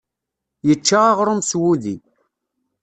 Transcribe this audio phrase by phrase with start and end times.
[0.67, 1.95] Yečča aɣrum s wudi.